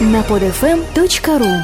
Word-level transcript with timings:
на 0.00 0.22
podfm.ru 0.22 1.62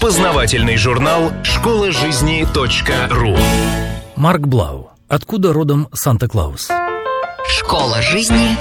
Познавательный 0.00 0.76
журнал 0.76 1.32
«Школа 1.44 1.92
жизни 1.92 2.44
.ру» 3.12 3.36
Марк 4.16 4.40
Блау. 4.40 4.90
Откуда 5.06 5.52
родом 5.52 5.88
Санта-Клаус? 5.92 6.68
Школа 7.48 8.02
жизни 8.02 8.56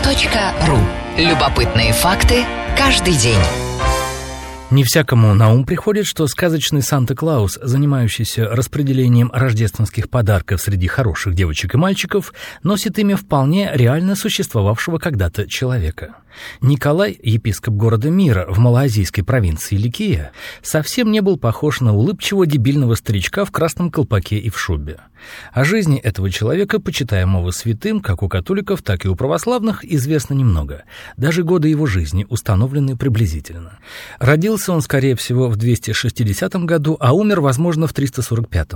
.ру. 0.67 0.77
Любопытные 1.17 1.91
факты 1.91 2.43
каждый 2.77 3.15
день. 3.15 3.41
Не 4.69 4.83
всякому 4.83 5.33
на 5.33 5.51
ум 5.51 5.65
приходит, 5.65 6.05
что 6.05 6.27
сказочный 6.27 6.83
Санта-Клаус, 6.83 7.57
занимающийся 7.63 8.45
распределением 8.45 9.31
рождественских 9.33 10.07
подарков 10.09 10.61
среди 10.61 10.87
хороших 10.87 11.33
девочек 11.33 11.73
и 11.73 11.77
мальчиков, 11.77 12.31
носит 12.61 12.99
имя 12.99 13.17
вполне 13.17 13.71
реально 13.73 14.15
существовавшего 14.15 14.99
когда-то 14.99 15.47
человека. 15.47 16.15
Николай, 16.61 17.19
епископ 17.21 17.75
города 17.75 18.09
Мира 18.09 18.45
в 18.49 18.57
малоазийской 18.59 19.23
провинции 19.23 19.75
Ликия, 19.75 20.31
совсем 20.61 21.11
не 21.11 21.21
был 21.21 21.37
похож 21.37 21.81
на 21.81 21.93
улыбчивого 21.93 22.45
дебильного 22.45 22.95
старичка 22.95 23.45
в 23.45 23.51
красном 23.51 23.91
колпаке 23.91 24.37
и 24.37 24.49
в 24.49 24.59
шубе. 24.59 24.99
О 25.53 25.63
жизни 25.63 25.97
этого 25.97 26.29
человека, 26.29 26.79
почитаемого 26.79 27.51
святым, 27.51 27.99
как 27.99 28.23
у 28.23 28.29
католиков, 28.29 28.81
так 28.81 29.05
и 29.05 29.07
у 29.07 29.15
православных, 29.15 29.83
известно 29.85 30.33
немного. 30.33 30.83
Даже 31.17 31.43
годы 31.43 31.69
его 31.69 31.85
жизни 31.85 32.25
установлены 32.29 32.95
приблизительно. 32.97 33.79
Родился 34.19 34.73
он, 34.73 34.81
скорее 34.81 35.15
всего, 35.15 35.49
в 35.49 35.55
260 35.55 36.55
году, 36.65 36.97
а 36.99 37.13
умер, 37.13 37.41
возможно, 37.41 37.87
в 37.87 37.93
345. 37.93 38.69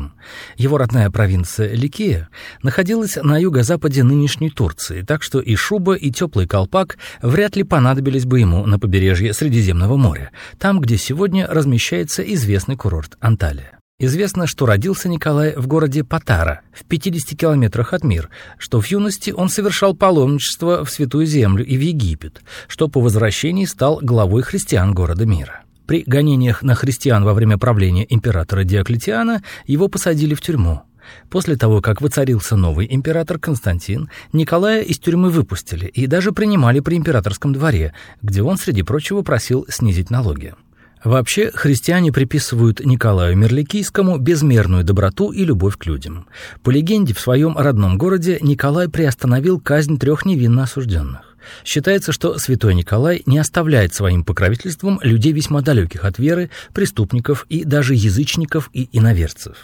Его 0.55 0.77
родная 0.77 1.09
провинция 1.09 1.73
Ликия 1.73 2.29
находилась 2.63 3.17
на 3.21 3.37
юго-западе 3.37 4.03
нынешней 4.03 4.49
Турции, 4.49 5.01
так 5.01 5.23
что 5.23 5.39
и 5.39 5.55
шуба, 5.55 5.95
и 5.95 6.11
теплый 6.11 6.47
колпак 6.47 6.97
вряд 7.21 7.48
ли 7.55 7.63
понадобились 7.63 8.25
бы 8.25 8.39
ему 8.39 8.65
на 8.65 8.79
побережье 8.79 9.33
Средиземного 9.33 9.97
моря, 9.97 10.31
там, 10.57 10.79
где 10.79 10.97
сегодня 10.97 11.47
размещается 11.47 12.21
известный 12.23 12.75
курорт 12.75 13.17
Анталия. 13.19 13.79
Известно, 14.01 14.47
что 14.47 14.65
родился 14.65 15.09
Николай 15.09 15.53
в 15.57 15.67
городе 15.67 16.05
Патара, 16.05 16.61
в 16.71 16.85
50 16.85 17.37
километрах 17.37 17.93
от 17.93 18.05
Мир, 18.05 18.29
что 18.57 18.79
в 18.79 18.85
юности 18.87 19.31
он 19.31 19.49
совершал 19.49 19.93
паломничество 19.93 20.85
в 20.85 20.89
Святую 20.89 21.25
Землю 21.25 21.65
и 21.65 21.77
в 21.77 21.81
Египет, 21.81 22.41
что 22.69 22.87
по 22.87 23.01
возвращении 23.01 23.65
стал 23.65 23.99
главой 24.01 24.41
христиан 24.41 24.93
города 24.93 25.25
Мира. 25.25 25.63
При 25.85 26.03
гонениях 26.05 26.61
на 26.61 26.75
христиан 26.75 27.25
во 27.25 27.33
время 27.33 27.57
правления 27.57 28.05
императора 28.07 28.63
Диоклетиана 28.63 29.43
его 29.65 29.89
посадили 29.89 30.33
в 30.33 30.39
тюрьму. 30.39 30.83
После 31.29 31.55
того, 31.55 31.81
как 31.81 32.01
воцарился 32.01 32.55
новый 32.55 32.87
император 32.89 33.39
Константин, 33.39 34.09
Николая 34.33 34.81
из 34.81 34.99
тюрьмы 34.99 35.29
выпустили 35.29 35.85
и 35.85 36.07
даже 36.07 36.31
принимали 36.31 36.79
при 36.79 36.95
императорском 36.95 37.53
дворе, 37.53 37.93
где 38.21 38.41
он, 38.41 38.57
среди 38.57 38.83
прочего, 38.83 39.21
просил 39.21 39.65
снизить 39.69 40.09
налоги. 40.09 40.53
Вообще, 41.03 41.49
христиане 41.53 42.11
приписывают 42.11 42.85
Николаю 42.85 43.37
Мерликийскому 43.37 44.17
безмерную 44.17 44.83
доброту 44.83 45.31
и 45.31 45.45
любовь 45.45 45.77
к 45.77 45.85
людям. 45.85 46.27
По 46.61 46.71
легенде, 46.71 47.13
в 47.13 47.19
своем 47.19 47.57
родном 47.57 47.97
городе 47.97 48.37
Николай 48.41 48.89
приостановил 48.89 49.61
казнь 49.61 49.97
трех 49.97 50.25
невинно 50.25 50.63
осужденных. 50.63 51.37
Считается, 51.63 52.11
что 52.11 52.37
святой 52.37 52.75
Николай 52.75 53.23
не 53.25 53.37
оставляет 53.37 53.93
своим 53.93 54.25
покровительством 54.25 54.99
людей 55.01 55.31
весьма 55.31 55.61
далеких 55.61 56.03
от 56.03 56.19
веры, 56.19 56.49
преступников 56.73 57.45
и 57.47 57.63
даже 57.63 57.95
язычников 57.95 58.69
и 58.73 58.89
иноверцев. 58.91 59.55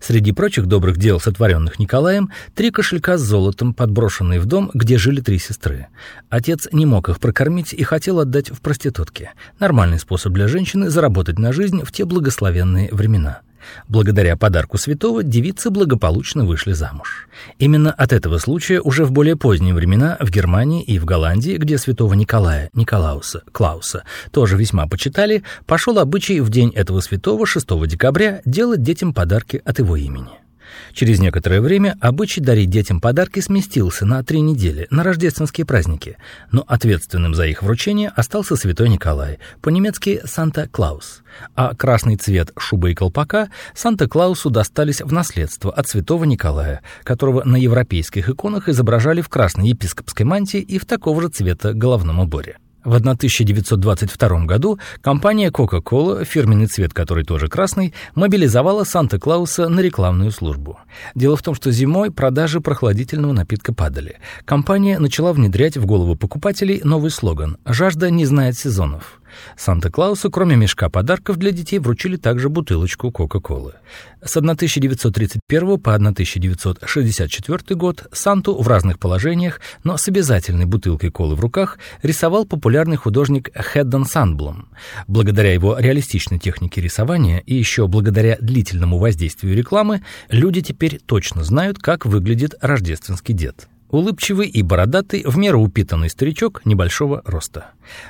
Среди 0.00 0.32
прочих 0.32 0.66
добрых 0.66 0.96
дел, 0.96 1.20
сотворенных 1.20 1.78
Николаем, 1.78 2.30
три 2.54 2.70
кошелька 2.70 3.18
с 3.18 3.22
золотом, 3.22 3.74
подброшенные 3.74 4.40
в 4.40 4.46
дом, 4.46 4.70
где 4.74 4.98
жили 4.98 5.20
три 5.20 5.38
сестры. 5.38 5.88
Отец 6.28 6.68
не 6.72 6.86
мог 6.86 7.08
их 7.08 7.20
прокормить 7.20 7.72
и 7.72 7.82
хотел 7.82 8.20
отдать 8.20 8.50
в 8.50 8.60
проститутки. 8.60 9.30
Нормальный 9.58 9.98
способ 9.98 10.32
для 10.32 10.48
женщины 10.48 10.90
заработать 10.90 11.38
на 11.38 11.52
жизнь 11.52 11.82
в 11.84 11.92
те 11.92 12.04
благословенные 12.04 12.88
времена. 12.92 13.40
Благодаря 13.88 14.36
подарку 14.36 14.78
святого 14.78 15.22
девицы 15.22 15.70
благополучно 15.70 16.44
вышли 16.44 16.72
замуж. 16.72 17.28
Именно 17.58 17.92
от 17.92 18.12
этого 18.12 18.38
случая 18.38 18.80
уже 18.80 19.04
в 19.04 19.12
более 19.12 19.36
поздние 19.36 19.74
времена 19.74 20.16
в 20.20 20.30
Германии 20.30 20.82
и 20.82 20.98
в 20.98 21.04
Голландии, 21.04 21.56
где 21.56 21.78
святого 21.78 22.14
Николая, 22.14 22.70
Николауса, 22.74 23.42
Клауса 23.52 24.04
тоже 24.30 24.56
весьма 24.56 24.86
почитали, 24.86 25.42
пошел 25.66 25.98
обычай 25.98 26.40
в 26.40 26.50
день 26.50 26.70
этого 26.70 27.00
святого 27.00 27.46
6 27.46 27.66
декабря 27.86 28.40
делать 28.44 28.82
детям 28.82 29.12
подарки 29.12 29.60
от 29.64 29.78
его 29.78 29.96
имени. 29.96 30.45
Через 30.92 31.18
некоторое 31.20 31.60
время 31.60 31.96
обычай 32.00 32.40
дарить 32.40 32.70
детям 32.70 33.00
подарки 33.00 33.40
сместился 33.40 34.06
на 34.06 34.22
три 34.22 34.40
недели, 34.40 34.86
на 34.90 35.02
рождественские 35.02 35.66
праздники, 35.66 36.16
но 36.52 36.64
ответственным 36.66 37.34
за 37.34 37.46
их 37.46 37.62
вручение 37.62 38.10
остался 38.14 38.56
святой 38.56 38.88
Николай, 38.88 39.38
по-немецки 39.60 40.20
Санта-Клаус, 40.24 41.22
а 41.54 41.74
красный 41.74 42.16
цвет 42.16 42.52
шубы 42.58 42.92
и 42.92 42.94
колпака 42.94 43.50
Санта-Клаусу 43.74 44.50
достались 44.50 45.00
в 45.00 45.12
наследство 45.12 45.72
от 45.72 45.88
святого 45.88 46.24
Николая, 46.24 46.82
которого 47.04 47.44
на 47.44 47.56
европейских 47.56 48.28
иконах 48.28 48.68
изображали 48.68 49.20
в 49.20 49.28
красной 49.28 49.68
епископской 49.68 50.26
мантии 50.26 50.60
и 50.60 50.78
в 50.78 50.86
такого 50.86 51.22
же 51.22 51.28
цвета 51.28 51.72
головном 51.72 52.20
уборе. 52.20 52.58
В 52.86 52.94
1922 52.94 54.44
году 54.44 54.78
компания 55.00 55.50
Coca-Cola, 55.50 56.24
фирменный 56.24 56.68
цвет 56.68 56.94
которой 56.94 57.24
тоже 57.24 57.48
красный, 57.48 57.92
мобилизовала 58.14 58.84
Санта-Клауса 58.84 59.68
на 59.68 59.80
рекламную 59.80 60.30
службу. 60.30 60.78
Дело 61.16 61.36
в 61.36 61.42
том, 61.42 61.56
что 61.56 61.72
зимой 61.72 62.12
продажи 62.12 62.60
прохладительного 62.60 63.32
напитка 63.32 63.74
падали. 63.74 64.20
Компания 64.44 65.00
начала 65.00 65.32
внедрять 65.32 65.76
в 65.76 65.84
голову 65.84 66.14
покупателей 66.14 66.80
новый 66.84 67.10
слоган 67.10 67.56
«Жажда 67.64 68.08
не 68.08 68.24
знает 68.24 68.56
сезонов». 68.56 69.20
Санта-Клаусу, 69.56 70.30
кроме 70.30 70.56
мешка 70.56 70.88
подарков 70.88 71.36
для 71.36 71.50
детей, 71.50 71.78
вручили 71.78 72.16
также 72.16 72.48
бутылочку 72.48 73.10
Кока-Колы. 73.10 73.74
С 74.22 74.36
1931 74.36 75.78
по 75.78 75.94
1964 75.94 77.76
год 77.76 78.06
Санту 78.12 78.60
в 78.60 78.66
разных 78.68 78.98
положениях, 78.98 79.60
но 79.84 79.96
с 79.96 80.08
обязательной 80.08 80.64
бутылкой 80.64 81.10
колы 81.10 81.34
в 81.34 81.40
руках, 81.40 81.78
рисовал 82.02 82.44
популярный 82.44 82.96
художник 82.96 83.50
Хеддон 83.54 84.04
Сандблом. 84.04 84.68
Благодаря 85.06 85.52
его 85.52 85.78
реалистичной 85.78 86.38
технике 86.38 86.80
рисования 86.80 87.38
и 87.38 87.54
еще 87.54 87.86
благодаря 87.86 88.36
длительному 88.40 88.98
воздействию 88.98 89.56
рекламы, 89.56 90.02
люди 90.28 90.60
теперь 90.62 90.98
точно 91.04 91.44
знают, 91.44 91.78
как 91.78 92.06
выглядит 92.06 92.54
рождественский 92.60 93.34
дед. 93.34 93.68
Улыбчивый 93.90 94.48
и 94.48 94.62
бородатый, 94.62 95.22
в 95.24 95.38
меру 95.38 95.60
упитанный 95.62 96.10
старичок 96.10 96.62
небольшого 96.64 97.22
роста. 97.24 97.66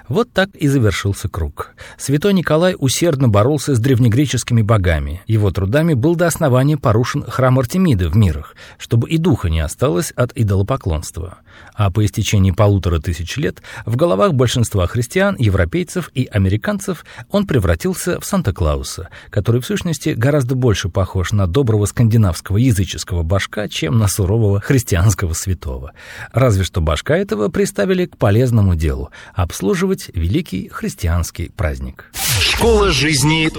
Вот 0.09 0.31
так 0.33 0.51
и 0.55 0.69
завершился 0.69 1.29
круг. 1.29 1.75
Святой 1.99 2.33
Николай 2.33 2.75
усердно 2.79 3.29
боролся 3.29 3.75
с 3.75 3.79
древнегреческими 3.79 4.63
богами. 4.63 5.23
Его 5.27 5.51
трудами 5.51 5.93
был 5.95 6.17
до 6.17 6.27
основания 6.27 6.79
порушен 6.79 7.25
храм 7.25 7.59
Артемиды 7.59 8.09
в 8.09 8.17
мирах, 8.17 8.57
чтобы 8.79 9.11
и 9.11 9.19
духа 9.19 9.51
не 9.51 9.61
осталось 9.61 10.13
от 10.13 10.33
идолопоклонства. 10.35 11.39
А 11.75 11.91
по 11.91 12.05
истечении 12.05 12.51
полутора 12.51 12.99
тысяч 12.99 13.37
лет 13.37 13.63
в 13.85 13.97
головах 13.97 14.33
большинства 14.33 14.87
христиан, 14.87 15.37
европейцев 15.39 16.11
и 16.15 16.27
американцев 16.27 17.05
он 17.31 17.47
превратился 17.47 18.19
в 18.21 18.25
Санта-Клауса, 18.25 19.09
который 19.31 19.61
в 19.61 19.67
сущности 19.67 20.11
гораздо 20.11 20.55
больше 20.55 20.89
похож 20.89 21.33
на 21.33 21.47
доброго 21.47 21.87
скандинавского 21.87 22.57
языческого 22.57 23.23
башка, 23.23 23.69
чем 23.69 23.99
на 23.99 24.09
сурового 24.09 24.61
христианского 24.61 25.35
святого. 25.35 25.93
Разве 26.33 26.65
что 26.65 26.81
башка 26.81 27.17
этого 27.17 27.49
приставили 27.49 28.07
к 28.07 28.17
полезному 28.17 28.75
делу– 28.75 29.11
обслуживать 29.35 30.11
великий 30.15 30.69
христианский 30.69 31.51
праздник. 31.55 32.11
Школа 32.41 32.91
жизни 32.91 33.51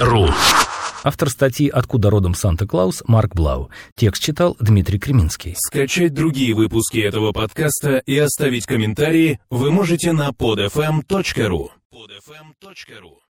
.ру 0.00 0.28
Автор 1.02 1.30
статьи 1.30 1.68
«Откуда 1.68 2.10
родом 2.10 2.34
Санта-Клаус» 2.34 3.02
Марк 3.06 3.34
Блау. 3.34 3.70
Текст 3.94 4.22
читал 4.22 4.56
Дмитрий 4.60 4.98
Креминский. 4.98 5.54
Скачать 5.56 6.12
другие 6.12 6.54
выпуски 6.54 6.98
этого 6.98 7.32
подкаста 7.32 7.98
и 7.98 8.16
оставить 8.18 8.66
комментарии 8.66 9.40
вы 9.50 9.70
можете 9.70 10.12
на 10.12 10.30
podfm.ru. 10.30 11.68
podfm.ru 11.92 13.29